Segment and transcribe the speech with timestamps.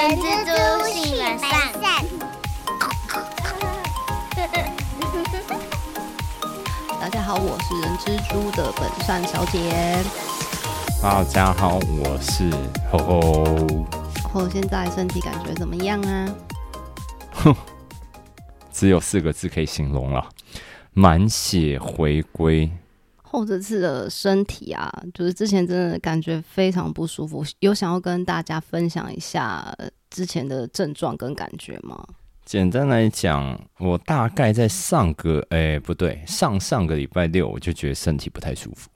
[0.00, 1.50] 人蜘蛛性本善。
[6.98, 10.02] 大家好，我是人蜘蛛的本善小姐。
[11.02, 12.50] 大家好，我是
[12.90, 13.84] 吼吼。
[14.32, 16.34] 吼现在身体感觉怎么样啊？
[17.32, 17.54] 哼
[18.72, 20.26] 只有四个字可以形容了：
[20.94, 22.72] 满血回归。
[23.32, 29.72] 后这次的身体啊，就是之前真的感觉非常不舒服，有想要跟大家分享一下
[30.10, 32.04] 之前的症状跟感觉吗？
[32.44, 38.90] 简单来讲，我大概在上个哎不对，上上个礼拜六我就觉得身体不太舒服。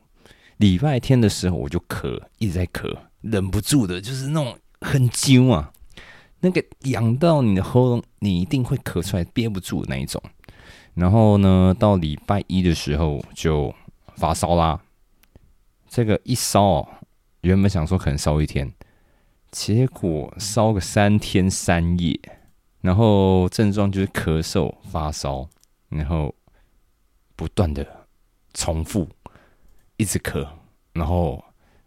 [0.57, 5.71] 礼拜天的时候我就咳，一直在咳，忍不住的，就是那种很揪啊，
[6.41, 10.21] 那个痒到你的喉咙，你一定会咳出来，憋不住那一种。
[10.95, 13.73] 然后呢，到礼拜一的时候就。
[14.17, 14.81] 发烧啦，
[15.89, 16.89] 这个一烧，
[17.43, 18.73] 原本想说可能烧一天，
[19.51, 22.19] 结果烧个三天三夜，
[22.81, 25.49] 然后症状就是咳嗽、发烧，
[25.89, 26.35] 然后
[27.37, 28.07] 不断的
[28.53, 29.09] 重复，
[29.97, 30.47] 一直咳，
[30.93, 31.45] 然后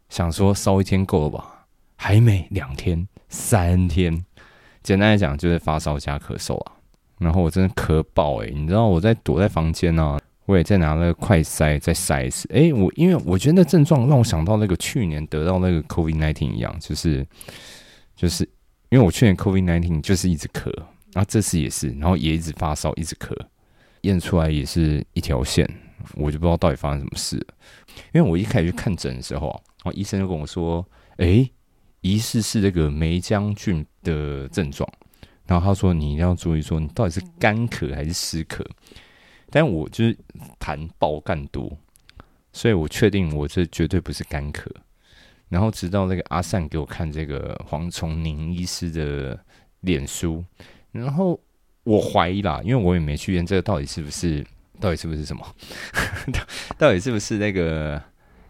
[0.10, 1.66] 想说烧一天够了吧？
[1.96, 4.26] 还没两天、三天，
[4.84, 6.74] 简单来讲就是发烧加咳嗽啊，
[7.20, 10.20] 然后我真的咳爆诶，你知道我在躲在房间呢。
[10.48, 17.28] 我也在拿那个快筛再筛一次，哎，我因为我觉得症状让我想到那个去年得到那个 COVID nineteen 一样，就是
[18.16, 18.48] 就是
[18.88, 20.74] 因为我去年 COVID nineteen 就是一直咳，
[21.12, 23.36] 然后这次也是，然后也一直发烧，一直咳，
[24.04, 25.70] 验出来也是一条线，
[26.16, 27.36] 我就不知道到底发生什么事。
[28.14, 29.50] 因为我一开始去看诊的时候，
[29.84, 30.86] 然后医生就跟我说，
[31.18, 31.46] 哎，
[32.00, 34.90] 疑似是这个梅将军的症状，
[35.46, 38.66] 然后他说你一定要注意，说你到底是干咳还是湿咳。
[39.50, 40.18] 但我就是
[40.60, 41.72] 痰爆干多，
[42.52, 44.66] 所以我确定我这绝对不是干咳。
[45.50, 49.40] 然后直到那个阿善给我看这个黄崇宁医师的
[49.80, 50.44] 脸书，
[50.92, 51.40] 然后
[51.84, 54.46] 我怀疑啦，因为我也没去验这个到底是不是，
[54.82, 55.56] 到底是不是什么，
[56.78, 58.02] 到底是不是那个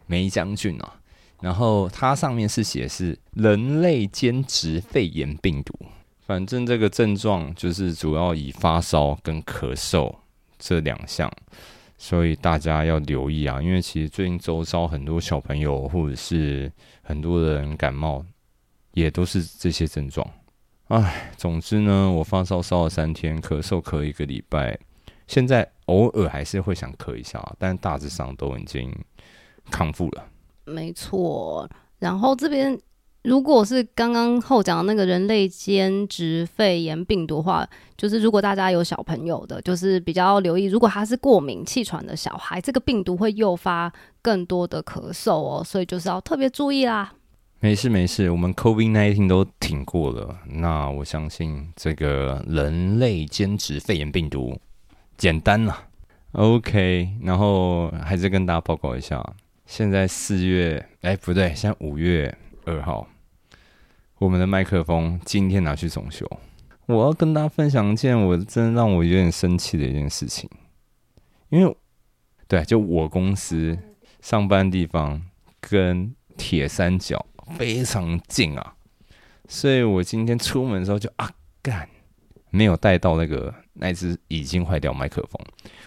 [0.07, 0.99] 梅将军啊？
[1.39, 5.77] 然后它上面是写是人类兼职肺炎病毒，
[6.25, 10.15] 反正这个症状就是主要以发烧跟咳嗽。
[10.57, 11.31] 这两项，
[11.97, 13.61] 所以大家要留意啊！
[13.61, 18.23] 因为其实最近周遭很多小朋友或者是很多人感冒，
[18.93, 20.27] 也都是这些症状。
[20.87, 24.79] 唉，总之呢，我发烧烧了三天，咳嗽咳一个礼拜，
[25.27, 28.93] 现在偶尔还是会想咳一下，但大致上都已经
[29.71, 30.25] 康复了。
[30.65, 31.69] 没错，
[31.99, 32.79] 然后这边。
[33.27, 37.67] 如果是刚刚后讲的那个人类兼职肺炎病毒的话，
[37.97, 47.11] 就是如果大家有小朋友的，就是比较留意，如果他是过敏气喘的小孩，这个病毒会诱发更多的咳嗽哦，所以就是要特别注意啦。
[47.59, 54.57] 没事没事，我们 COVID nineteen 都挺过了，那我相信这个人类兼职肺炎病毒
[55.17, 55.77] 简单了。
[56.31, 59.21] OK，然后还是跟大家报告一下，
[59.65, 62.33] 现在四月，哎不对，现在五月
[62.63, 63.05] 二号。
[64.19, 66.27] 我们的麦克风今天拿去重修，
[66.87, 70.49] 我要跟大家分享一件我真让我有点生气的一件事情，
[71.49, 71.77] 因为
[72.47, 73.77] 对，就我公司
[74.19, 75.21] 上班地方
[75.61, 77.23] 跟铁三角
[77.55, 78.73] 非常近啊，
[79.47, 81.29] 所以我今天出门的时候就啊
[81.61, 81.87] 干，
[82.49, 85.39] 没有带到那个那只已经坏掉麦克风，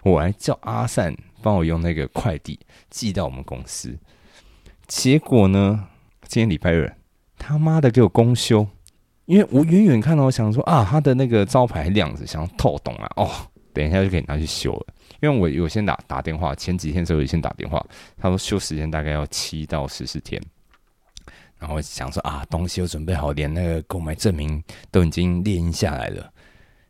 [0.04, 1.12] 我还叫阿善
[1.42, 2.60] 帮我用那个快递
[2.90, 3.98] 寄到我们公司，
[4.86, 5.88] 结果呢，
[6.28, 6.99] 今天礼拜二。
[7.42, 8.66] 他妈的，给我公休！
[9.24, 13.10] 因为我远远看到，我想说啊，他的那个招牌亮着，想要透懂啊。
[13.16, 13.30] 哦，
[13.72, 14.86] 等一下就可以拿去修了。
[15.20, 17.84] 因为我有先打打电话，前几天时候有先打电话，
[18.18, 20.40] 他说修时间大概要七到十四天。
[21.58, 26.30] 然后想说啊，东西都准备好，连那个购买证明都已经列印下来了。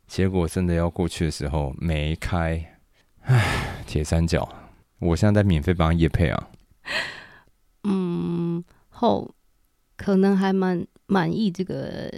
[0.09, 2.61] 结果真的要过去的时候没开，
[3.23, 4.49] 唉，铁三角，
[4.99, 6.49] 我现在在免费帮叶配啊。
[7.85, 9.33] 嗯，后。
[10.01, 12.11] 可能还蛮满意这个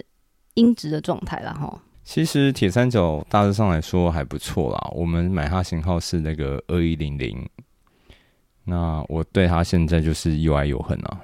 [0.53, 1.83] 音质的状态了哈。
[2.05, 4.89] 其实铁三角大致上来说还不错啦。
[4.95, 7.45] 我们买它型号是那个二一零零，
[8.63, 11.19] 那我对它现在就是又爱又恨啊。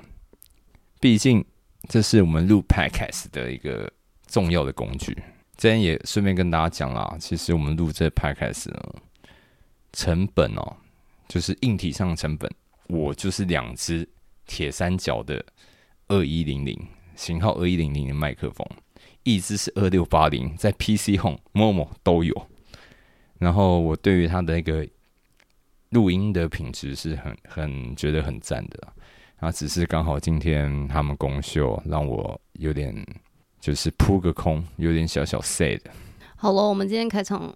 [0.99, 1.43] 毕竟
[1.87, 3.89] 这是我们录 Podcast 的一个
[4.27, 5.17] 重要的工具。
[5.55, 8.95] 今天也顺便跟大家讲啦，其实我们录这 Podcast 呢，
[9.93, 10.75] 成本哦，
[11.29, 12.51] 就是硬体上的成本，
[12.87, 14.05] 我就是两只
[14.45, 15.41] 铁三角的。
[16.09, 16.77] 二一零零
[17.15, 18.67] 型号，二一零零的麦克风，
[19.23, 22.47] 一支是二六八零，在 PC Home、Momo 都有。
[23.37, 24.87] 然后我对于它的那个
[25.91, 28.93] 录音的品质是很很觉得很赞的。
[29.37, 32.93] 啊，只是刚好今天他们公休，让我有点
[33.61, 35.79] 就是扑个空，有点小小 sad。
[36.35, 37.55] 好了，我们今天开场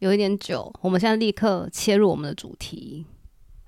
[0.00, 3.06] 有一点久，我们现在立刻切入我们的主题。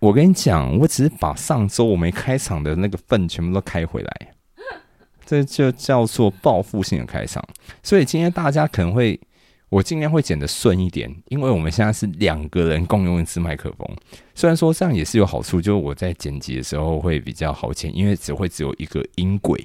[0.02, 4.34] 我跟你讲，我只是把上周我没开场的那个份全部都开回来，
[5.24, 7.40] 这就叫做报复性的开场。
[7.84, 9.20] 所以今天大家可能会，
[9.68, 13.88] 我尽量会剪得顺一点，因为我们现在是两个人共用一支麦克风。
[14.34, 19.64] 虽然说这样也是有好处，就是我在剪辑的时候会比较好剪，因为只会只有一个音轨。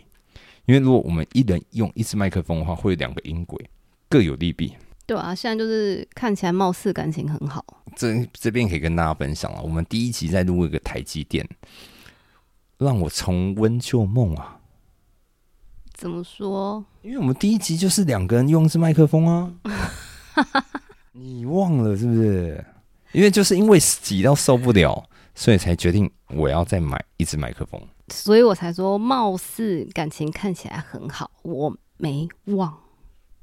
[0.68, 3.60] 因为如果我们一人用一支麦克风的话，会有两个音轨，
[4.08, 4.74] 各有利弊。
[5.08, 7.66] 对啊，现在就是看起来貌似感情很好。
[7.96, 11.48] 这这边可以跟大家分享了，我们第一集在录一个台积电，
[12.78, 14.60] 让我重温旧梦啊！
[15.94, 16.84] 怎么说？
[17.02, 19.54] 因为我们第一集就是两个人用是麦克风啊，
[21.14, 22.64] 你忘了是不是？
[23.14, 32.78] 因为就是因为挤到受不了，所以才决定我要再买一支麦克风，所以我才说貌似感情看起来很好，我没忘。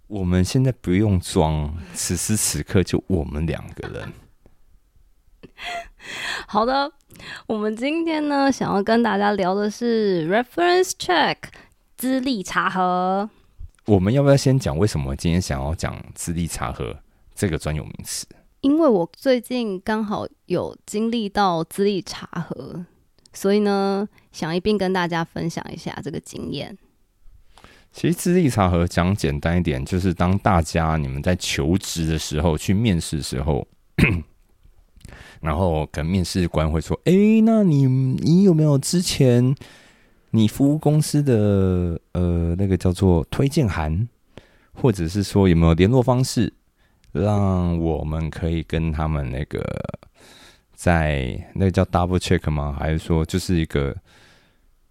[0.06, 4.12] 我们现在不用装，此时此刻就我们两个人。
[6.46, 6.92] 好的，
[7.46, 11.36] 我们今天呢，想要跟大家聊的是 reference check
[11.96, 13.28] 资历查核。
[13.86, 16.96] 我们要不要先讲为什么今天想要讲资历查核
[17.34, 18.26] 这个专有名词？
[18.60, 22.84] 因为我最近刚好有经历到资历查核，
[23.32, 26.76] 所以呢，想一并跟大家分享一下这个经验。
[27.94, 33.64] 其实资历查核讲简单一点，就是当大家你们在求职的时候去面试时候，
[35.40, 37.12] 然后可能面试官会说：“哎，
[37.44, 39.54] 那你你有没有之前
[40.30, 44.08] 你服务公司的呃那个叫做推荐函，
[44.72, 46.52] 或者是说有没有联络方式，
[47.12, 49.64] 让我们可以跟他们那个
[50.74, 52.76] 在那个叫 double check 吗？
[52.76, 53.96] 还是说就是一个？”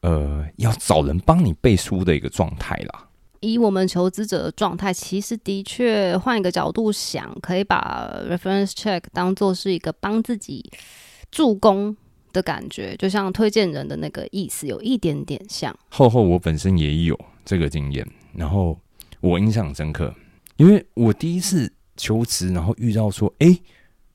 [0.04, 3.08] 呃，要找人帮你背书的一个状态啦。
[3.40, 10.70] 以我们求职者的状态，其实的确换一个角度想，可以把 reference check 当做是一个帮自己
[11.32, 11.96] 助攻
[12.34, 15.74] 的感觉，就像推荐人的那个意思，有一点点像。
[15.90, 18.78] 后后我本身也有这个经验，然后
[19.22, 20.14] 我印象深刻，
[20.58, 23.58] 因为我第一次求职，然后遇到说，哎，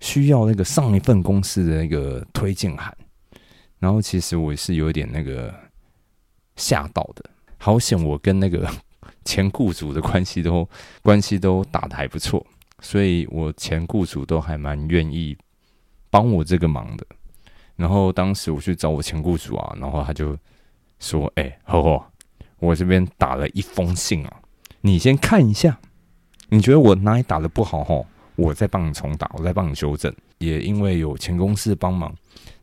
[0.01, 2.95] 需要那个上一份公司的那个推荐函，
[3.79, 5.55] 然后其实我是有点那个。
[6.59, 7.25] 吓到的，
[7.57, 7.99] 好险！
[8.05, 8.69] 我跟那个
[9.25, 10.69] 前雇主的关系都
[11.01, 12.45] 关系都打得还不错，
[12.81, 15.35] 所以我前雇主都还蛮愿意
[16.11, 17.07] 帮我这个忙的。
[17.77, 20.37] 然后当时我去找我前雇主啊，然后他就
[20.99, 22.05] 说：“哎，呵呵，
[22.59, 24.41] 我这边打了一封信啊，
[24.81, 25.79] 你先看一下，
[26.49, 27.85] 你觉得我哪里打的不好？
[27.85, 28.05] 吼，
[28.35, 30.13] 我再帮你重打，我再帮你修正。
[30.39, 32.13] 也因为有前公司帮忙，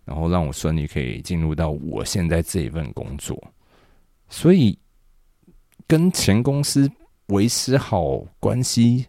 [0.03, 3.41] 然后让我顺利可以进入到我现在这一份工作。”
[4.27, 4.77] 所以，
[5.87, 6.91] 跟前公司
[7.27, 9.05] 维持好关系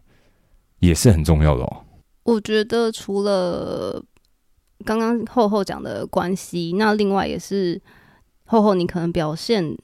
[0.79, 1.85] 也是很重要的哦。
[2.25, 4.05] 我觉得除了
[4.85, 7.81] 刚刚厚厚讲的关系，那另外也是
[8.45, 9.77] 厚厚你可能表现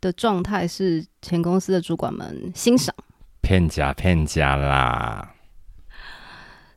[0.00, 2.94] 的状态是前公司的主管们欣赏。
[3.40, 5.34] 骗假骗假啦！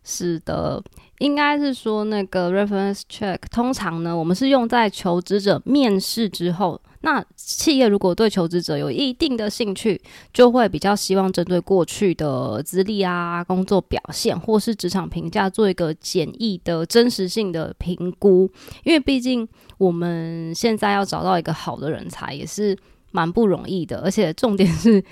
[0.04, 0.84] 是的，
[1.18, 6.80] 应该是说那个 reference check，通常呢，我们是用在求职者面试之后。
[7.06, 10.02] 那企业如果对求职者有一定的兴趣，
[10.34, 18.50] 就会比较希望针对过去的资历啊、工作表现或是职场评价做一个简易的真实性的评估。
[18.84, 19.48] 因为毕竟
[19.78, 22.76] 我们现在要找到一个好的人才也是
[23.12, 25.04] 蛮不容易的，而且重点是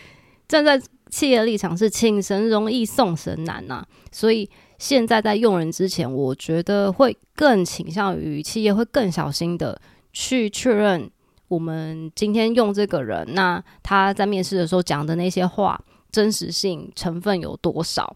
[0.48, 0.82] 站在
[1.12, 3.86] 企业立场是请神容易送神难呐。
[4.12, 9.80] 所以现在在用人之前，我觉得会更倾向于企业会更小心的
[10.12, 11.08] 去确认。
[11.54, 15.80] 我们今天用这个人，那他在面试的时候讲的那些话，
[16.12, 18.16] 真实性成分有多少？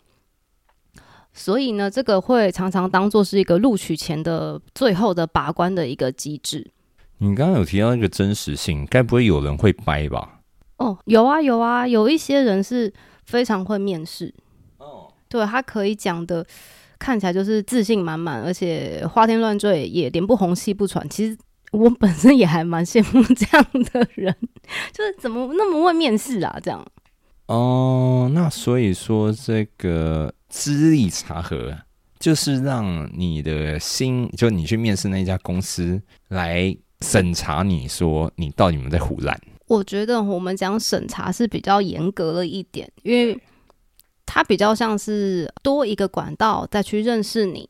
[1.34, 6.72] 所以呢，这个会常常当做是一个录取前的最后的把关的一个机制。
[7.20, 10.40] 你刚刚有提到那个真实性，该不会有人会掰吧？
[10.78, 12.92] 哦，有啊有啊，有一些人是
[13.26, 14.34] 非常会面试。
[14.80, 16.44] 哦，对他可以讲的
[16.98, 21.08] 看起来就是自信满满，而且花天乱坠，也脸不红气不喘。
[21.08, 21.38] 其实。
[21.72, 24.36] 我本身也还蛮羡慕 这样的人，
[24.94, 26.58] 就是怎么那么会面试啊？
[26.64, 26.86] 这样
[27.48, 31.76] 哦，那所以说这个资历查核
[32.20, 39.40] 就是让你的心，就你去面试那家公司来审查，你说你到底有没有在胡乱？
[39.68, 43.40] 我觉得我们讲审查是比较严格了一点，因为
[44.26, 47.70] 它比较像是多一个管道再去认识你。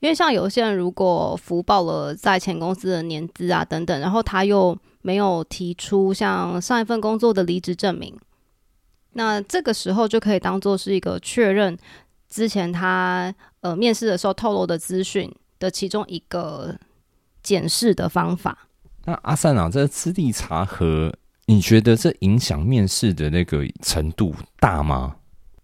[0.00, 8.14] 因为像有些人如果福报了在前公司的年资啊等等，然后他又没有提出像上一份工作的离职证明，
[9.12, 11.76] 那这个时候就可以当做是一个确认
[12.28, 16.76] 之前他呃面试的时候透露的资讯的其中一个
[17.42, 18.68] 检视的方法。
[19.04, 21.14] 那阿善啊，这资历查核，
[21.46, 25.16] 你觉得这影响面试的那个程度大吗？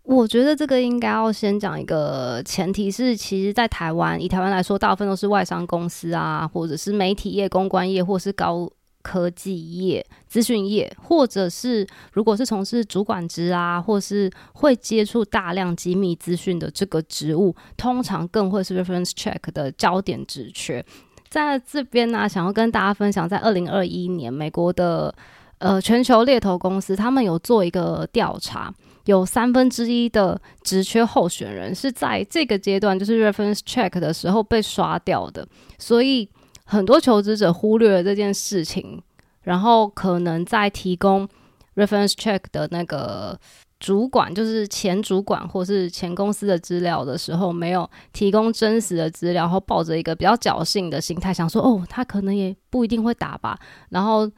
[0.05, 8.69] 我觉得这个应该要先讲一个前提是，其实，在台湾，以台湾来说，大部分都是外商公司啊，或者是媒体业、公关业，或是高
[9.01, 20.85] 科技业、资讯业，或者是如果是从事主管职啊，或是会接触大量机密资讯的这个职务，通常更会是 reference check 的焦点职缺。
[21.31, 25.15] 在这边呢，想要跟大家分享，在二零二一年，美国的
[25.59, 28.75] 呃全球猎头公司，他们有做一个调查。
[29.07, 35.47] 有三分之一的职缺候选人是在这个阶段，就是 reference check 的时候被刷掉的，
[35.79, 36.29] 所以
[36.65, 39.03] 很多求职者忽略了这件事情，
[39.43, 41.29] 然后可能在提供
[41.75, 43.37] reference check 的那个
[43.81, 54.31] 主管，就是前主管或是前公司的资料的时候，没有提供真实的资料，然后抱着一个比较侥幸的心态，想说哦，他可能也不一定会打吧，然后。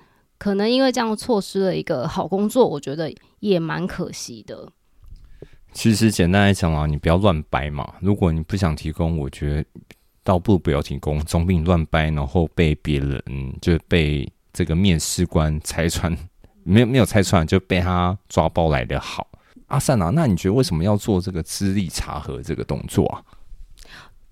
[0.44, 3.10] 可能因为这样错失了一个好工作，我觉得
[3.40, 4.68] 也蛮可惜的。
[5.72, 7.94] 其实简单来讲啊，你不要乱掰嘛。
[8.02, 9.64] 如果你不想提供，我觉得
[10.22, 13.22] 倒不如不要提供，总比你乱掰，然后被别人
[13.62, 16.14] 就被这个面试官拆穿，
[16.62, 19.26] 没有没有拆穿，就被他抓包来的好。
[19.68, 23.24] 阿善啊，那你觉得为什么要做这个资历查核这个动作啊？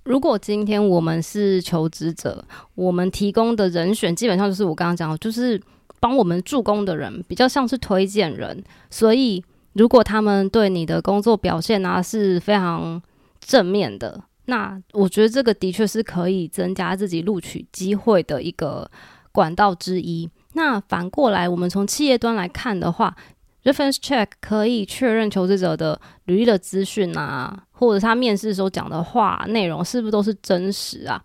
[0.05, 5.59] 如果今天我们是求职者，我们提供的人选基本上就是我刚刚讲，就是。
[6.03, 9.41] 帮我们助攻的人比较像是推荐人，所以
[9.75, 13.01] 如果他们对你的工作表现啊是非常
[13.39, 18.91] 正面的，那我觉得这个的确是可以增加自己录取机会的一个
[19.31, 20.29] 管道之一。
[20.55, 23.15] 那反过来，我们从企业端来看的话
[23.63, 31.23] ，reference check 可以确认求职者的履历的资讯啊，或者他面试时候讲的话内容是不是都是真实啊？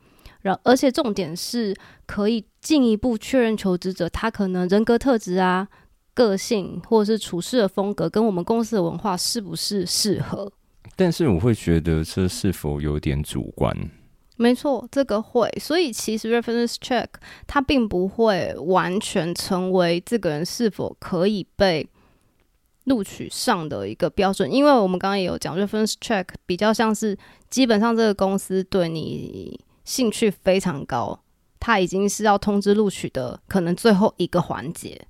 [0.48, 1.76] 然而且重点是
[2.06, 2.46] 可以。
[2.60, 5.66] 进一步确认求职者他可能人格特质啊、
[6.14, 10.52] 个性或者是处事的风格跟我们公司的文化是不是适合？
[10.98, 13.74] 但是我会觉得这是否有点主观？
[14.36, 15.50] 没错，这个会。
[15.62, 17.06] 所以其实 reference check
[17.46, 21.88] 它并不会完全成为这个人是否可以被
[22.84, 27.18] 录取上的一个标准，因为我们刚刚也有讲 reference check 比较像是
[27.50, 31.22] 基本上这个公司对你兴趣非常高。
[31.60, 35.08] 他已经是要通知录取的可能最后一个环节，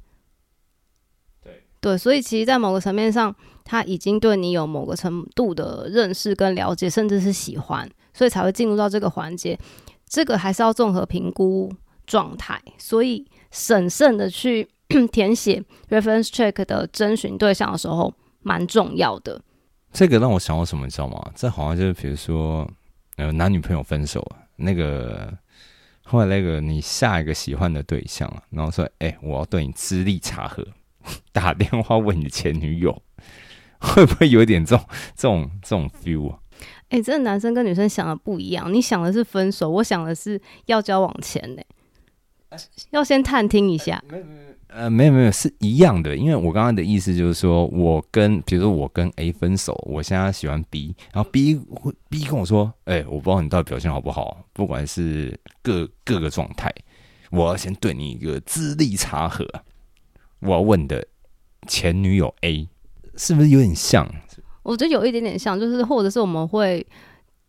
[1.43, 9.59] 对对，所以其实，在某个层面上，他已经对你有某个程度的认识跟了解，甚至是喜欢，所以才会进入到这个环节。
[10.07, 11.69] 这个还是要综合评估
[12.05, 14.69] 状态，所以审慎的去
[15.11, 19.41] 填写 reference check 的征询对象的时候，蛮重要的。
[19.91, 21.31] 这个让我想到什么，你知道吗？
[21.35, 22.65] 这好像就是比如说，
[23.17, 24.25] 呃，男女朋友分手
[24.57, 25.37] 那个。
[26.09, 30.65] 后来那个你下一个喜欢的对象啊，然后说：“哎，我要对你资历查核，
[31.33, 33.01] 打电话问你前女友，
[33.77, 34.85] 会不会有点这种
[35.17, 36.39] 这种这种 feel 啊？”
[36.87, 41.61] 哎，真的男生跟女生想的不一样，你想的是分手，我想的是要交往前呢，
[42.91, 44.01] 要先探听一下。
[44.77, 46.15] 呃，没有没有，是一样的。
[46.15, 56.71] 因为我刚刚的意思就是说，我跟比如说我跟 A 分手，我现在喜欢 B，然后 B 会 B 跟我说，哎，我不知道你到底表现好不好，不管是各各个状态，
[57.31, 59.43] 我要先对你一个资历查核。
[60.41, 61.03] 我要问的
[61.67, 62.69] 前女友 A
[63.15, 64.07] 是不是有点像？
[64.61, 66.85] 我觉得有一点点像，就是或者是我们会。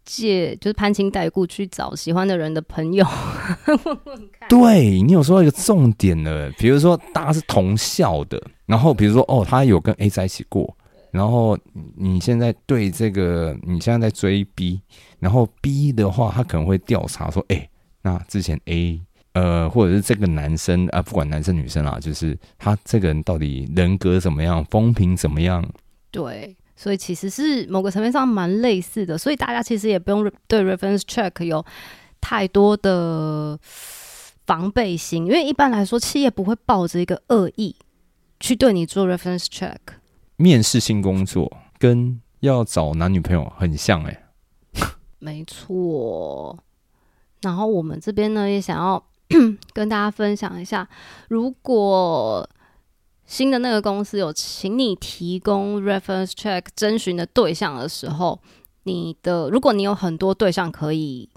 [0.08, 3.04] 借就是攀亲带故去找喜欢的人的朋友
[3.84, 4.48] 问问看。
[4.48, 10.74] 对你有说到一个重点了，比如说大家是同校的，然后比如说哦，他有跟 A 在一起过，
[11.10, 11.58] 然后
[11.94, 14.80] 你现在对这个你现在在追 B，
[15.18, 17.68] 然后 B 的话他可能会调查说，哎，
[18.00, 18.98] 那之前 A
[19.34, 25.62] 呃或者是这个男生啊，不管男生女生啊，就是他这个人到底人格怎么样，风评怎么样？
[26.10, 26.56] 对。
[26.80, 31.64] 所以其实是某个层面上蛮类似的，所以大家其实也不用对 reference check 有
[32.20, 33.58] 太多的
[34.46, 37.74] 防备心，因为一般来说企业不会抱着一个恶意
[38.38, 39.78] 去对你做 reference check。
[40.36, 44.28] 面试新工作跟要找男女朋友很像哎，
[45.18, 46.56] 没错。
[47.40, 49.04] 然后我们这边呢也想要
[49.74, 50.88] 跟大家分享一下，
[51.28, 52.48] 如果。
[53.28, 58.40] 新的那个公司有请你提供 reference check 征询的对象的时候，
[58.84, 61.28] 你的如果你有很多对象可以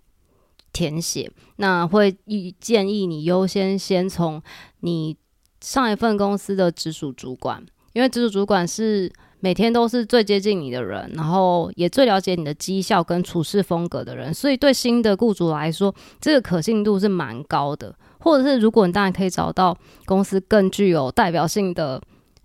[0.72, 2.16] 填写，那会
[2.62, 4.42] 建议你优先先从
[4.80, 5.18] 你
[5.60, 17.94] 上一份公司的直属主管，因为直属主管是每天都是最接近你的人，然后也最了解你的绩效跟处事风格的人，所以对新的雇主来说，这个可信度是蛮高的。
[18.20, 22.00] 或者是如果你当然可以找到公司更具有代表性的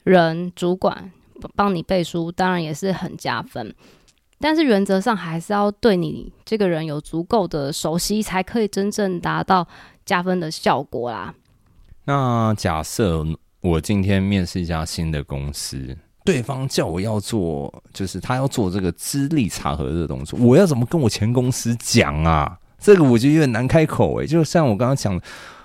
[0.04, 1.12] 人主管
[1.54, 3.74] 帮你背书，当然也是很加分。
[4.38, 9.68] 但是原则上还是要对你这个人有足够的熟悉，才可以真正达到
[10.06, 11.34] 加分的效果啦。
[12.04, 13.22] 那假设
[13.60, 22.58] 我今天面试一家新的公司，对方叫我要做，就是他要做这个资历查核的动作，我要怎么跟我前公司讲啊？
[22.78, 25.18] 这个我就有点难开口诶，就像我刚刚讲。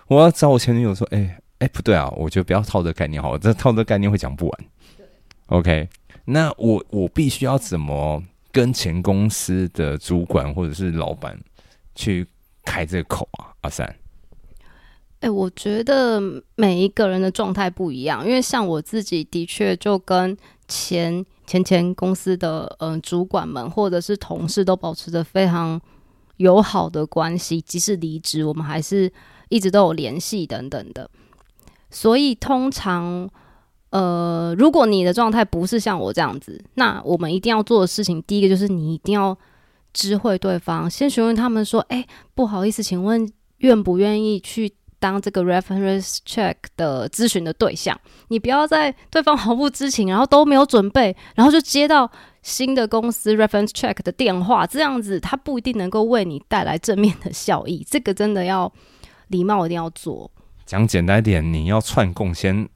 [0.08, 4.60] 我要找我前女友说，哎哎，不对啊，我觉得不要套这个概念好，这套这个概念会讲不完。
[5.46, 5.88] OK，
[6.26, 11.40] 那我我必须要怎么跟前公司的主管或者是老板
[11.96, 12.28] 去
[12.66, 13.56] 开这个口啊？
[13.62, 13.96] 阿三，
[15.22, 16.22] 哎，我觉得
[16.56, 20.38] 每一个人的状态不一样，因为像我自己的确就跟
[20.68, 25.82] 前前前公司的嗯主管们或者是同事都保持着非常
[26.38, 29.12] 友好的关系，即使离职，我们还是。
[29.52, 31.10] 一直都有联系等等的，
[31.90, 33.30] 所以通常，
[33.90, 39.38] 呃，如果你的状态不是像我这样子，那我们一定要做的事情，第一个就是你一定要
[39.92, 44.72] 知会对方，先询问他们说：“哎，不好意思，请问愿不愿意去
[45.02, 52.10] 当这个 reference check 的咨询的对象？”你不要在对方毫不知情，然后都没有准备，然后就接到
[52.42, 57.86] 新的公司 reference check 的电话，这样子他不一定能够为你带来正面的效益。
[57.90, 58.72] 这个真的要。
[59.32, 60.30] 礼貌一定要做。
[60.66, 62.68] 讲简单点，你要串供先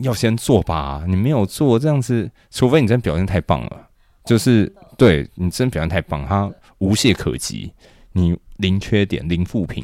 [0.00, 1.04] 要先做吧。
[1.08, 3.88] 你没有做这样子，除非你真表现太棒了，
[4.22, 7.72] 就是对你真表现太棒，他无懈可击，
[8.12, 9.82] 你零缺点、零负评，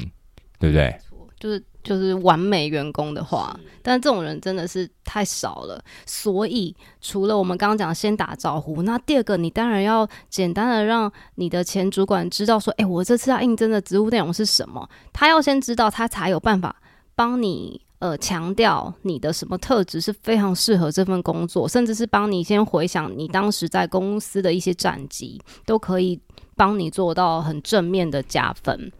[0.59, 0.95] 对不对？
[1.39, 5.83] 就是就是完美员工的话，但这种人真的是太少了。
[6.05, 16.75] 所以除了我们刚刚讲先打招呼，那第二个，你当然要简单的让你的前主管知道说，哎，我这次要应征的职务内容是什么，他要先知道，他才有办法
[17.15, 26.19] 帮你呃强调你的什么特质是非常适合这份工作，甚至是帮你先回想你当时在公司的一些战绩，都可以
[26.55, 28.91] 帮你做到很正面的加分。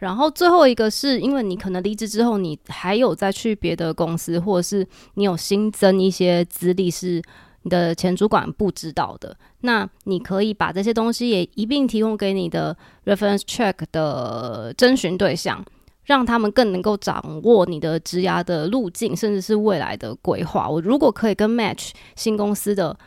[0.00, 7.22] 然后最后一个是因为你可能离职之后，你还有再去别的公司，或者是你有新增一些资历是
[7.62, 15.62] 你的前主管不知道的，那你可以把这些东西也一并提供给你的 reference check 的征询对象，
[16.04, 20.66] 让他们更能够掌握你的职涯的路径，甚至是未来的规划。
[20.66, 22.98] 我如果可以跟 match 新公司的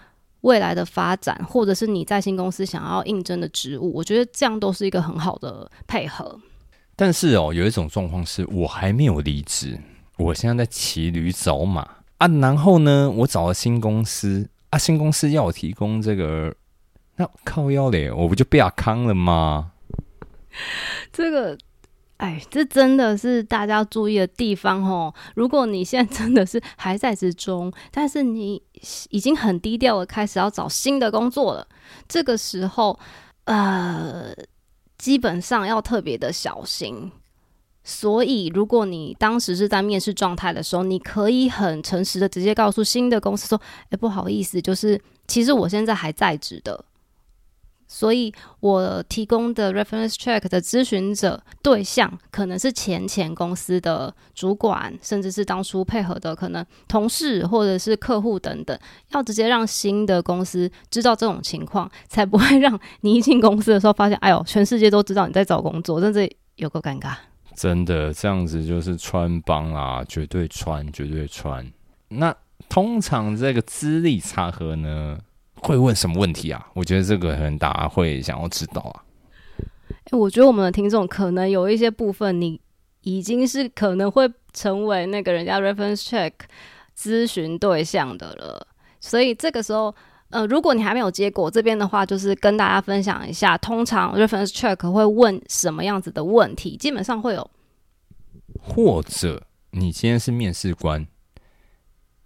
[0.41, 6.39] 未来的发展，或者是你在新公司想要应征的职务，我觉得这样都是一个很好的配合。
[7.05, 9.77] 但是哦，有一种状况是我还没有离职，
[10.17, 11.81] 我现在在骑驴找马
[12.17, 12.27] 啊。
[12.39, 16.55] 然后呢，我找了新公司啊，新公司要我提供这个，
[17.17, 19.73] 那靠腰嘞，我不就被他坑了吗？
[21.11, 21.57] 这个，
[22.15, 25.13] 哎，这真的是大家要注意的地方哦。
[25.35, 28.63] 如果你现在真的是还在之中，但是你
[29.09, 31.67] 已经很低调的开始要找新的工作了，
[32.07, 32.97] 这个时候，
[33.43, 34.33] 呃。
[35.03, 37.11] 基本上要特别的小心，
[37.83, 43.59] 所以如果你当时是在面试状态的时候，你可以很诚实的直接告诉新的公司说
[43.91, 46.85] ：“哎，不好意思，就是其实我现在还在职的。”
[47.95, 58.75] 所以，我提供的 reference check 的咨询者对象可能是前前公司的主管，甚至是当初配合的可能同事或者是客户等等，
[59.11, 67.13] 要直接让新的公司知道这种情况，才不会让你一进公司的时候发现，哎呦，全世界都知道你在找工作，甚至有够尴尬。
[67.55, 71.71] 真的这样子就是穿帮啦，绝对穿，绝对穿。
[72.09, 72.35] 那
[72.67, 75.19] 通常这个资历差合呢？
[75.63, 76.67] 会问什么问题啊？
[76.73, 79.03] 我觉得这个可能大家会想要知道啊。
[79.87, 82.59] 哎，我觉得我们的听众可能有一些部分，你
[83.01, 86.31] 已经是可能会成为那个人家 reference check
[86.97, 88.67] 咨询对象的了。
[88.99, 89.93] 所以这个时候，
[90.29, 97.51] 呃，如果你还没有结果，这边的话就是跟大家分享一下，通常 reference check 会问什么样子的问题，基本上会有，
[98.61, 101.07] 或者你今天是面试官。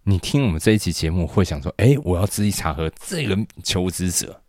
[0.10, 4.42] 你听我们这一期节目会想说，哎，我要自己查核这个求职者，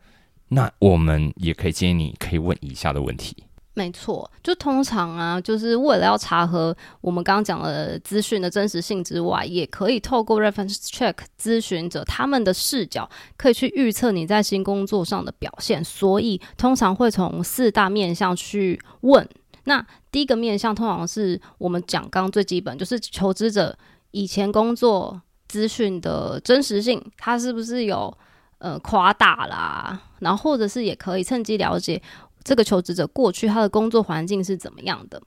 [0.50, 3.36] 那我们也可以建议你可以问以下的问题。
[3.74, 15.82] 没错，就通常啊，就是为了要查核我们刚刚讲的资讯的真实性之外，也可以透过 reference check 咨询者他们的视角，可以去预测你在新工作上的表现。
[15.82, 19.28] 所以通常会从四大面向去问。
[19.64, 23.76] 那第一个面向通常是我们讲刚最基本，就是求职者。
[24.12, 28.16] 以前工作资讯的真实性，他是不是有
[28.58, 30.00] 呃夸大啦？
[30.20, 32.00] 然后或者是也可以趁机了解
[32.44, 35.20] 这个求职者过去他的工作环境是怎么样的。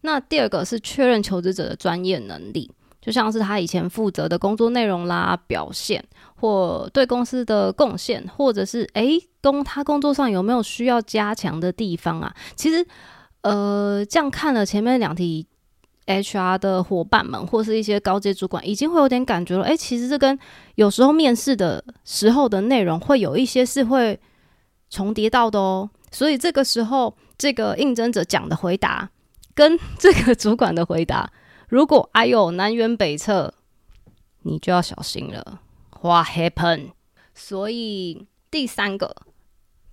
[0.00, 6.04] 那第二个是确认求职者的专业能力，就像是他以前负责的工作内容啦、表现
[6.36, 12.34] 或对公司的贡献，或者是诶工他工作上有没有需要加强的地方啊？
[12.56, 12.86] 其实
[13.42, 15.46] 呃这样看了前面两题。
[16.08, 19.62] HR 的伙伴们，或是一些高阶主管，已经会有点感觉了。
[19.62, 20.36] 哎，其实这跟
[20.76, 24.18] 有时候面试的时候的内容会有一些是会
[24.88, 25.90] 重叠到的哦。
[26.10, 29.10] 所以这个时候，这个应征者讲的回答
[29.54, 31.30] 跟 这个主管的回答，
[31.68, 33.52] 如果哎呦南辕北辙，
[34.44, 35.60] 你就要小心了。
[36.00, 36.92] What happened？
[37.34, 39.14] 所以第三个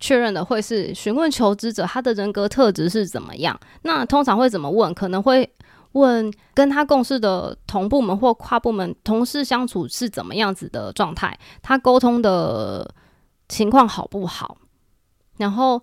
[0.00, 3.60] 确认的会是询问求职者他的人格特质是怎么样。
[3.82, 4.94] 那通常会怎么问？
[4.94, 5.50] 可能会。
[5.96, 11.36] 问跟他共事的同部门或跨部门同事相处是怎么样子的状态？
[11.62, 12.94] 他沟通的
[13.48, 14.58] 情况好不好？
[15.38, 15.82] 然后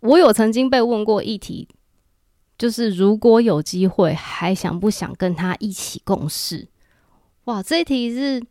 [0.00, 1.68] 我有曾经被问过一题，
[2.56, 6.68] 就是如果有机会，还想不想跟他一起共事？
[7.44, 8.44] 哇，这一题是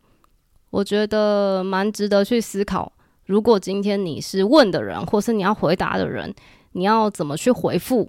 [0.70, 2.92] 我觉得蛮值得去思考。
[3.26, 6.34] 如果今天你是问的人，或是你要回答的人，
[6.72, 8.08] 你要怎么去回复？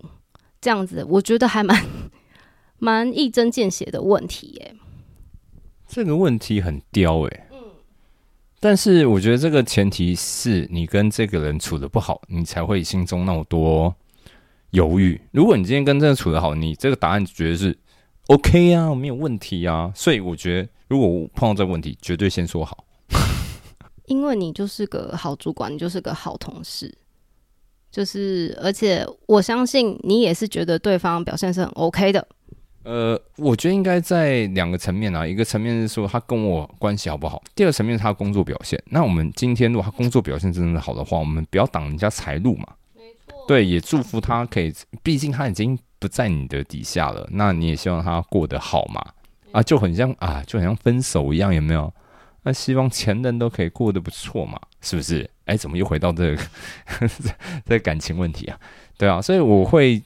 [0.62, 1.78] 这样子，我觉得还蛮。
[2.79, 4.75] 蛮一针见血的问题耶，
[5.87, 7.57] 这个问题很刁哎，嗯，
[8.59, 13.93] 但是我觉得这个前提是你跟这个人处的不好，你才会心中那么多
[14.71, 15.19] 犹豫。
[15.31, 17.77] 如果你今天跟这个处的好，你这个答案绝对是
[18.27, 19.91] OK 啊，没有问题啊。
[19.95, 22.85] 所以我觉得，如果我碰到这个问题，绝对先说好，
[24.05, 26.95] 因为你就是个好主管，你就是个好同事，
[27.91, 32.27] 就是而且我相信你也是觉得对方表现是很 OK 的。
[32.89, 38.82] 呃，我觉得应该在两个层面啊，一个层面是说他跟我关系好不好，第二个层面是他工作表现。
[38.88, 42.65] 那我们今天如果他工作表现真的好的话，我们不要挡人家财路嘛。
[43.47, 44.73] 对，也祝福他可以，
[45.04, 49.06] 毕竟他已经不在你的底下了，那你也希望他过得好嘛。
[49.52, 51.93] 啊，就很像啊，就很像分手一样，有没有？
[52.41, 55.30] 那希望前任都可以过得不错嘛，是不是？
[55.45, 56.41] 哎，怎么又回到这个
[57.67, 58.58] 这感情问题啊？
[58.97, 60.02] 对啊，所以我会。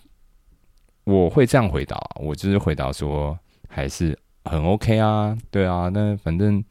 [1.05, 3.37] 我会这样回答，我就是回答说
[3.67, 6.63] 还是很 OK 啊，对啊，那反正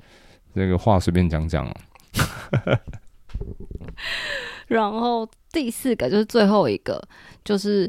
[0.55, 1.71] 这个话随便讲讲。
[4.69, 7.07] 然后第四个就是最后一个，
[7.45, 7.87] 就是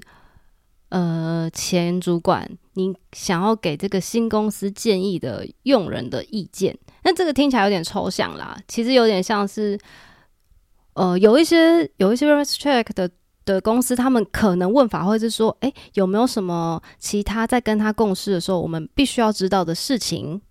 [0.90, 9.80] 呃前主管，你想要给这个新公司建议的用人的意见，那这个听起来有点抽象啦，其实有点像是
[10.96, 13.10] 呃有一些有一些 reference check 的。
[13.46, 20.42] 的公司，他们可能问法会是说：“哎，有没有什么其他在跟他共事的时候，我们必须要知道的事情？”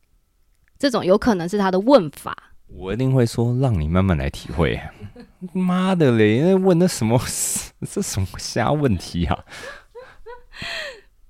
[0.78, 2.36] 这种有可能是他的问法。
[2.68, 4.80] 我一定会说：“让你慢慢来体会。
[5.52, 7.20] ”妈的嘞，那问的什么？
[7.90, 9.38] 这什么瞎问题啊？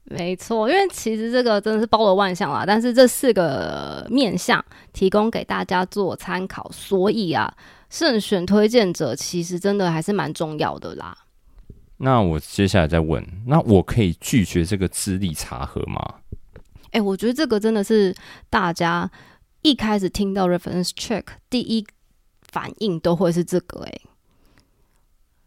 [0.04, 2.64] 没错，因为其实这个真的是包罗万象啦。
[2.66, 7.52] 但是这四个面向提供给大家做参考，所以啊，
[7.88, 11.16] 慎选推荐者其实真的还是蛮重要的啦。
[12.04, 16.16] 那我接下来再问，那我可以拒绝这个资历查核吗？
[16.90, 18.12] 哎，我觉得这个真的是
[18.50, 19.08] 大家
[19.62, 21.86] 一开始听到 reference check 第一
[22.50, 23.84] 反应都会是这个。
[23.84, 24.00] 哎，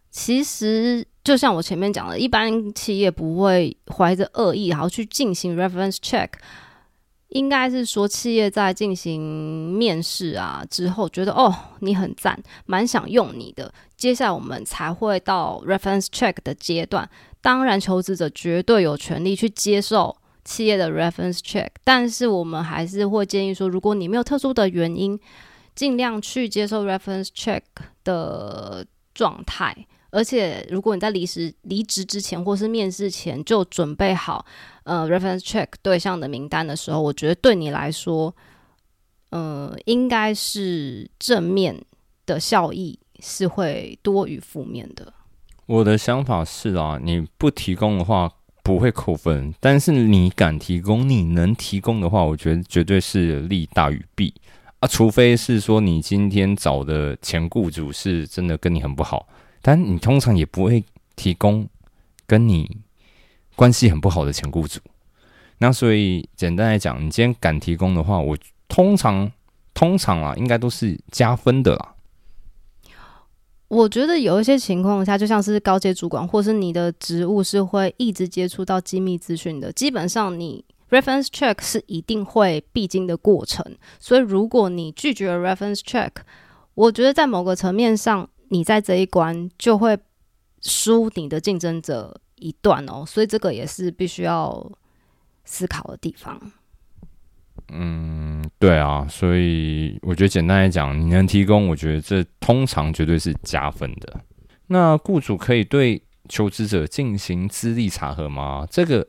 [0.09, 6.29] 其实就像我前面讲的，一般企业不会怀着恶意然后去进行 reference check。
[7.35, 13.73] 应该是说，企业在进行面试啊之后，觉得哦你很赞，蛮想用你的。
[13.97, 17.07] 接下来我们才会到 reference check 的阶段。
[17.41, 25.19] 当然，求职者绝对有权利去接受企业的 reference check，但是我们还是会建议说，如果你没有特殊的原因，
[25.75, 27.61] 尽量去接受 reference check
[28.05, 29.75] 的状态。
[30.09, 34.45] 而且，如果你在离职离职之前，或是面试前就准备好
[34.85, 38.33] 呃 reference check 对象的名单的时候，我觉得对你来说，
[39.29, 41.79] 呃，应该是正面
[42.25, 45.13] 的效益是会多于负面的。
[45.65, 48.31] 我的想法是啊，你不提供的话
[48.63, 54.33] 不会扣分，但是你敢提供，你能提供的话，我觉得绝对是利大于弊
[54.79, 54.87] 啊。
[54.87, 59.27] 除非是说你今天找的前雇主是真的跟你很不好。
[59.61, 60.83] 但你通常也不会
[61.15, 61.67] 提供
[62.27, 62.77] 跟你
[63.55, 64.79] 关系很不好的前雇主，
[65.59, 68.37] 那所以简单来讲，你今天敢提供的话，我
[68.67, 69.31] 通常
[69.73, 71.95] 通常啊，应该都是加分的啦。
[73.67, 80.63] 我觉得有一些情况下，就像是高阶主管，或是你的职务是会一直接触到机密资讯的，基本上你。
[80.91, 83.65] reference check 是一定会必经的过程，
[83.99, 86.11] 所以如果你拒绝了 reference check，
[86.75, 89.97] 我觉得在某个层面上，你在这一关就会
[90.61, 94.71] 输你的竞争者一段哦，所以这个也是必须要
[95.43, 96.39] 思考的地方。
[97.69, 104.19] 嗯，对啊，所以我觉得简单来讲，你能提供，我觉得这通常绝对是加分的。
[104.67, 108.67] 那雇主可以对求职者进行资历查核吗？
[108.69, 109.07] 这个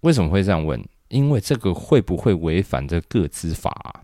[0.00, 0.84] 为什么会这样问？
[1.08, 4.02] 因为这个会不会违反这个资法？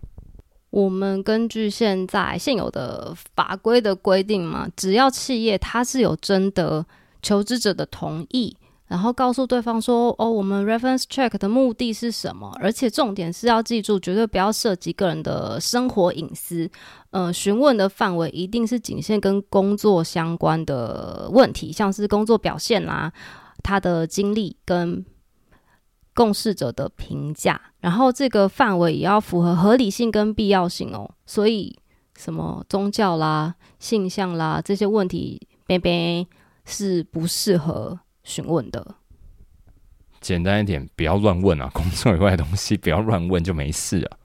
[0.69, 6.85] 我们根据现在现有的法规的规定嘛，只要企业它是有征得
[7.21, 8.55] 求职者的同意。
[8.87, 12.51] 然后告诉对方说：“哦，我们 reference check 的目的是什么？
[12.59, 16.69] 而且重点是要记住，绝对不要涉及个人的生活隐私。
[17.11, 23.09] 呃，询问的范围一定是仅限跟工作相关的问题，像是工作表现啦、
[23.63, 25.05] 他的经历跟
[26.13, 27.61] 共事者的评价。
[27.79, 31.09] 然后这个范围也要符合合理性跟必要性哦。
[31.25, 31.73] 所以
[32.17, 36.27] 什么宗教啦、性向啦这些问题，边边
[36.65, 38.95] 是不适合。”询问的，
[40.19, 41.67] 简单一点，不要乱问啊！
[41.73, 44.17] 工作以外的东西不要乱问，就没事啊。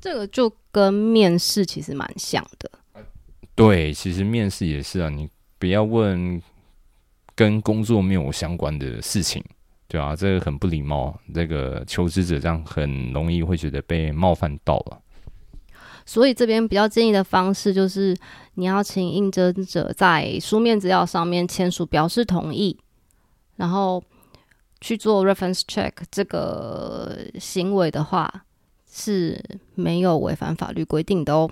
[0.00, 2.68] 这个就跟面试其实蛮像的。
[3.54, 5.28] 对，其实面试也是啊，你
[5.60, 6.42] 不要问
[7.36, 9.40] 跟工作没有相关的事情，
[9.86, 11.16] 对啊，这个很不礼貌。
[11.32, 15.00] 这个求职者这样很容易会觉得被冒犯到了。
[16.06, 18.16] 所以这边比较建议的方式就是，
[18.54, 22.78] 你要请应征者在书面资料上面签署表示同意。
[23.56, 24.02] 然后
[24.80, 28.44] 去做 reference check 这个行为的话
[28.90, 29.40] 是
[29.76, 31.48] 没有违反法律规定的哦。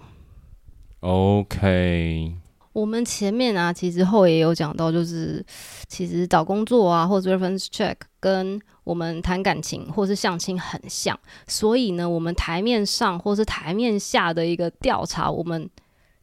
[0.98, 2.34] OK，
[2.72, 5.44] 我们前面啊，其实后也有讲到，就是
[5.88, 15.68] 其实找工作啊，或者 reference check 跟我们谈感情或是相亲很像，所以呢，我们台面上或是台面下的一个调查，我们。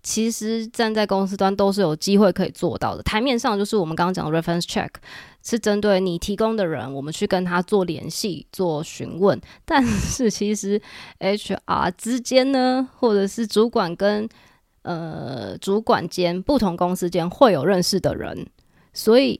[0.01, 3.03] 其实站在公司端都是有机会可以做到的。
[3.03, 4.88] 台面上就是我们刚刚讲的 reference check，
[5.43, 9.39] 是针对你提供的人，我们去跟他做联系、做询问。
[9.65, 10.81] 但是其实
[11.19, 14.27] HR 之间呢，或者是主管跟
[14.89, 18.47] 呃主管间不同公司间会有认识的人，
[18.91, 19.39] 所以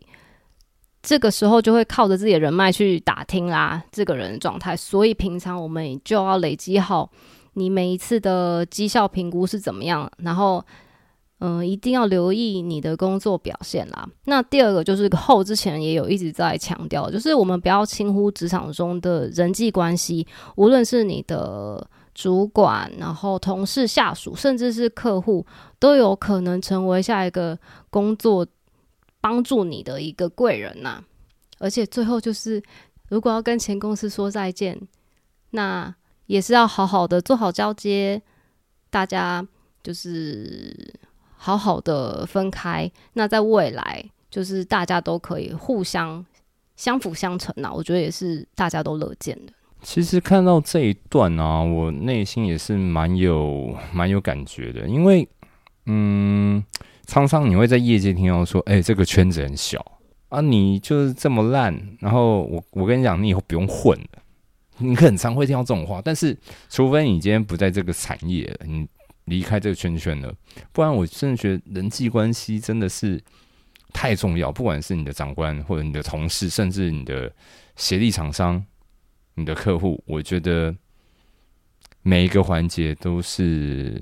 [1.02, 4.78] 这个时候就会靠着自己的人脉去打听啦，这个人的状态。
[4.78, 7.10] 所以平常我们就要累积好。
[7.54, 10.10] 你每一次的绩效评估是怎么样？
[10.20, 10.64] 然后，
[11.40, 14.08] 嗯，一定要留意你的工作表现啦。
[14.26, 25.46] 那第二个就是后之前也有一直在强调，就是我们不要轻忽职场中的人际关系，无论是你的主管、然后同事、下属，甚至是客户，
[25.80, 27.58] 都有可能成为下一个
[27.90, 28.46] 工作
[29.22, 31.04] 帮助你的一个贵人呐。
[31.60, 32.62] 而且最后就是，
[33.10, 34.80] 如果要跟前公司说再见，
[35.52, 35.96] 那。
[36.30, 38.22] 也是要好好的做好交接，
[38.92, 39.44] 大家
[39.82, 40.94] 就是
[41.36, 42.88] 好好的分开。
[43.14, 46.24] 那在未来，就是大家都可以互相
[46.76, 47.72] 相辅相成呐。
[47.74, 49.54] 我觉得也是大家都乐见的。
[49.82, 55.28] 其实看到这一段啊，我内心也是蛮有蛮有感觉的，因为
[55.86, 56.64] 嗯，
[57.06, 59.84] 常常你会在业界听到说，哎，这个圈子很小
[60.30, 61.76] 啊，你就是这么烂。
[62.00, 64.22] 然后我我跟你讲，你以后不用混了。
[64.82, 66.38] 你很常会听到这种话，但是
[66.70, 68.88] 除非你今天不在这个产业，你
[69.26, 70.34] 离开这个圈圈了，
[70.72, 73.22] 不然我真的觉得人际关系真的是
[73.92, 74.52] 太重要。
[74.52, 77.30] 不管是你的长官，或者你的同事，甚至你的
[77.76, 78.64] 协力厂商、
[79.40, 80.76] 你的客户，我觉得
[82.02, 84.00] 每一个环节都是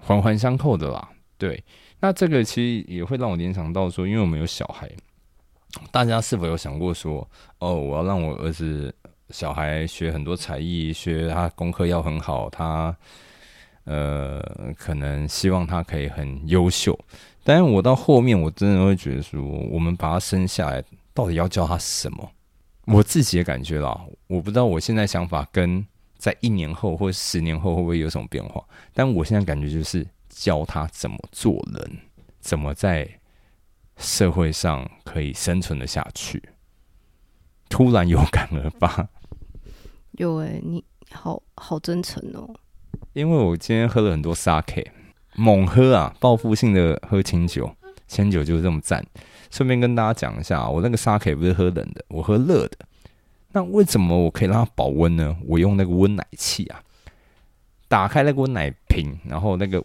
[0.00, 1.08] 环环相扣的啦。
[1.38, 1.64] 对，
[2.00, 4.90] 那这个其实也会让我联想到说，因为我们有小孩，
[5.90, 8.94] 大家是否有想过说，哦，我要让我儿子。
[9.30, 12.96] 小孩学很多才艺，学他功课要很好，他
[13.82, 14.40] 呃，
[14.78, 16.96] 可能希望他可以很优秀。
[17.42, 20.80] 但是我到后面，我真的会觉得说，我们把他生下来，
[21.12, 22.30] 到底要教他什么？
[22.84, 25.86] 我自己的感觉啦，我不知道我现在想法跟
[26.16, 28.64] 在一年后或十年后会不会有什么变化。
[28.92, 31.98] 但我现在感觉就是教他怎么做人，
[32.40, 33.08] 怎么在
[33.96, 36.42] 社会上可以生存的下去。
[37.68, 39.08] 突然有感而发。
[40.12, 42.48] 有诶，你好好真诚哦。
[43.12, 44.86] 因为我今天喝了很多 sake，
[45.34, 47.70] 猛喝啊，报复性的喝清酒，
[48.06, 49.04] 清酒就是这么赞。
[49.50, 52.78] 顺便跟大家讲一下，我那个 sake 不是喝冷的，我喝热的。
[53.56, 55.34] 那为什么我可以让它保温呢？
[55.46, 56.78] 我用那个温奶器啊，
[57.88, 59.82] 打开那个温奶瓶，然后那个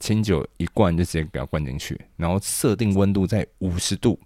[0.00, 4.18] 清酒一灌就直接给它灌进去，然后设定温度在五十度。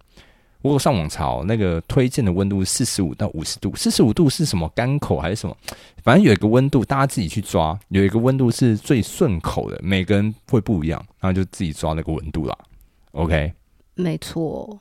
[0.63, 5.57] 我上网查，那个推荐的温度是四十五到五十度，四十五度是什么干口还是什么？
[6.05, 7.77] 反正有一个温度，大家自己去抓。
[7.89, 12.57] 有一个温度是最顺口的，每个人会不一样，然后就自己抓那个温度啦。
[13.11, 13.53] OK，
[13.97, 14.79] 没错。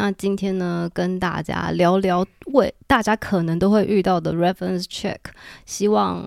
[0.00, 5.18] 那今天呢，跟大家聊聊为大家可能都会遇到的 reference check，
[5.66, 6.26] 希望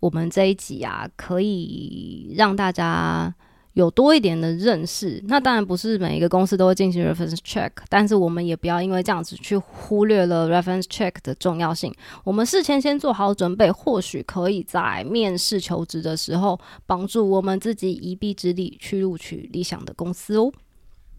[0.00, 3.34] 我们这一集啊，可以让大家
[3.74, 5.22] 有多一点的认识。
[5.28, 11.94] 那当然不是每一个公司都会进行 reference check，但是我们也不要因为这样子去忽略了 reference check 的重要性。
[12.24, 20.50] 我们事前先做好准备，或许可以在面试求职的时候，帮助我们自己一臂之力去录取理想的公司哦。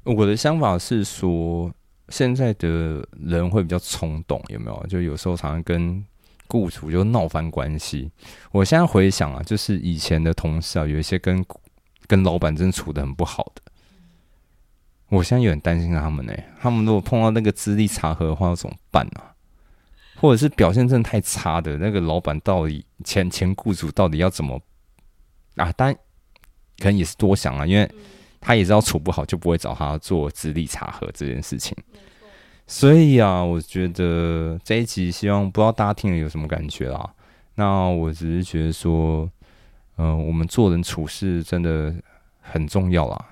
[0.04, 1.72] 我的想法是说。
[2.12, 4.86] 现在的人会比较冲动，有没有？
[4.88, 6.06] 就有时候常常跟
[6.48, 8.12] 雇主就闹翻关系。
[8.52, 11.44] 我现在回想啊，就是以前的同事啊，有一些跟
[12.08, 13.62] 跟老板真处的很不好的。
[15.08, 16.34] 我现在有点担心他们呢。
[16.60, 19.34] 他们如果碰到那个资历差核的话，要怎么办啊？
[20.18, 24.62] 或者是表现真的太差的那个老板，到底前前雇主到底要怎么
[25.56, 25.72] 啊？
[25.72, 25.96] 当然，
[26.78, 27.90] 可能也是多想啊，因为。
[28.42, 31.78] 他也知道处不好，就不会找他做资历查核这件事情。
[32.66, 37.14] 所以啊，我觉得这一集希望不知道大家听了有什么感觉啦。
[37.56, 39.30] 那我只是觉得说，
[39.98, 41.94] 嗯，我们做人处事真的
[42.40, 43.26] 很重要啦。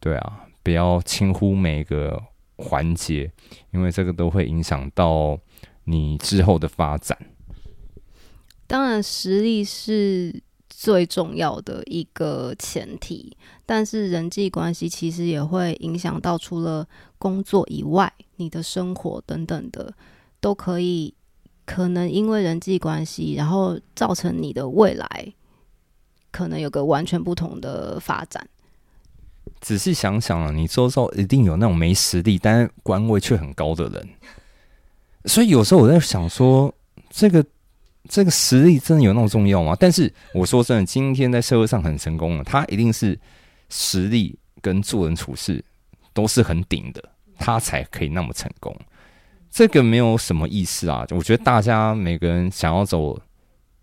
[0.00, 2.20] 对啊，不要轻忽每一个
[2.56, 3.30] 环节，
[3.72, 5.38] 因为这个都会影响到
[5.84, 7.18] 你之后的发展。
[8.66, 10.42] 当然，实力是。
[10.80, 13.36] 最重要的一个前提，
[13.66, 16.86] 但是人际关系其实也会影响到除了
[17.18, 19.92] 工作以外，你的生活等等的，
[20.38, 21.12] 都可以
[21.66, 25.34] 可能因为人际关系，然后造成你的未来
[26.30, 28.48] 可能有个完全不同的发展。
[29.60, 34.08] 仔细想想啊，你周遭一定有那种没实力，但是官位却很高的人，
[35.24, 36.72] 所以有时候我在想说，
[37.10, 37.44] 这个。
[38.08, 39.76] 这个实力真的有那么重要吗？
[39.78, 43.18] 但是我说真的，今天在社会上很成功了，他一定是
[43.68, 45.62] 实力跟做人处事
[46.14, 47.04] 都是很顶的，
[47.38, 48.74] 他才可以那么成功。
[49.50, 51.06] 这个没有什么意思啊！
[51.10, 53.18] 我觉得大家每个人想要走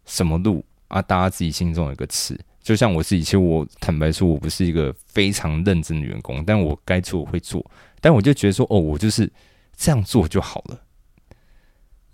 [0.05, 2.39] 什么路啊，大家自己心中有个词。
[2.61, 7.63] 就像我自己，其实我坦白说，我不是一个非常认真的员工，但我该做会做，
[8.01, 9.31] 但我就觉得说，哦，我就是
[9.75, 10.79] 这样做就好了。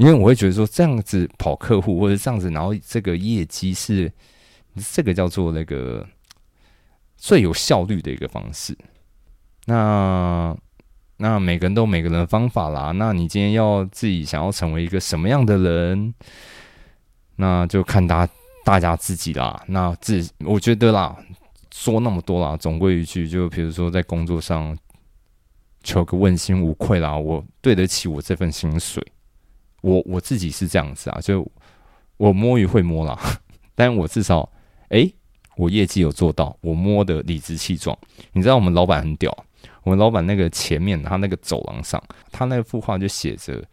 [0.02, 4.12] 因为我会觉得说这样子跑客户或者这样子，然后这个业绩是
[4.92, 6.04] 这个叫做那个
[7.18, 8.76] 最有效率的一个方式。
[9.66, 10.58] 那
[11.18, 12.92] 那每个人都每个人的方法啦。
[12.94, 16.12] 那你今天要自己想要成为一个什么样的人，
[17.36, 18.28] 那就看大
[18.66, 19.64] 大家自己啦。
[19.68, 21.16] 那自我觉得啦，
[21.72, 24.76] 说那么多啦，总归一句，就比如说在工作上
[25.84, 29.06] 求个问心无愧啦，我对得起我这份薪水。
[29.82, 31.46] 我我自己是这样子啊，就
[32.18, 33.20] 我摸鱼会摸啦，
[33.76, 34.48] 但我至少，
[34.90, 35.12] 哎，
[35.58, 37.98] 我业绩有做到，我摸的理直气壮。
[38.34, 39.36] 你知道我们老板很屌，
[39.84, 43.64] 我们老板那个前面他那个走廊上，他那幅画就写着，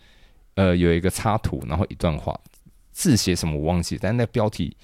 [0.54, 2.38] 呃，有一个插图，然后一段话，
[2.90, 4.74] 字写什么我忘记，但那标题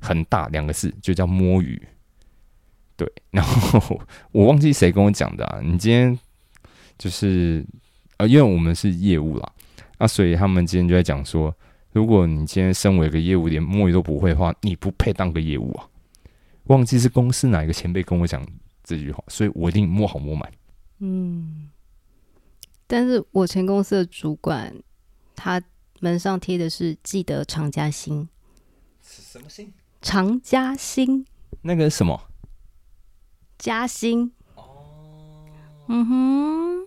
[0.00, 1.80] 很大，两个字就叫摸鱼。
[2.94, 4.00] 对，然后
[4.32, 6.18] 我忘记谁跟我讲的啊，你今天
[6.98, 7.64] 就是
[8.18, 9.52] 呃，因为我们是业务啦。
[9.98, 11.54] 那所以他们今天就在讲说，
[11.92, 15.88] 如果你今天身为一个业务连摸鱼都不会的话，你不配当个业务啊！
[16.64, 18.46] 忘记是公司哪一个前辈跟我讲
[18.84, 20.52] 这句话，所以我一定摸好摸满。
[20.98, 21.70] 嗯，
[22.86, 24.74] 但是我前公司的主管，
[25.34, 25.62] 他
[26.00, 28.28] 门上贴的是“记得常加薪”，
[29.00, 29.72] 什么薪？
[30.02, 31.24] 常加薪？
[31.62, 32.20] 那个什么？
[33.56, 34.32] 加薪？
[34.54, 35.46] 哦，
[35.88, 36.86] 嗯哼。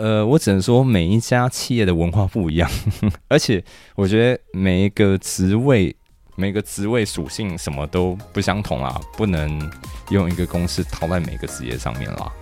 [0.00, 2.70] 呃，我只能说每一家企业的文化不一样，
[3.28, 3.62] 而且
[3.94, 5.94] 我觉得每一个职位、
[6.36, 9.70] 每个职位属性什么都不相同啊，不能
[10.08, 12.32] 用一个公式套在每个职业上面啦。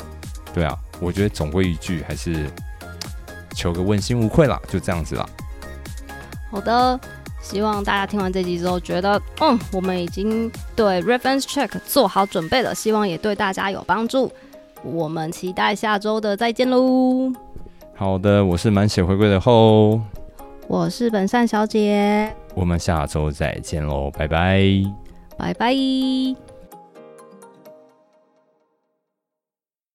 [0.55, 2.49] 对啊，我觉得总归一句，还是
[3.57, 5.29] 求个问心无愧啦，就这样子啦。
[6.53, 7.01] 好的，
[7.43, 14.31] 希望大家听完这集之后，觉得嗯，我们已经对 reference check 做好准备了，希望也对大家有帮助。
[14.85, 17.33] 我们期待下周的再见喽！
[17.99, 20.01] 好的，我是满血回归的后，
[20.69, 24.63] 我是本善小姐，我们下周再见喽，拜拜，
[25.37, 26.48] 拜拜。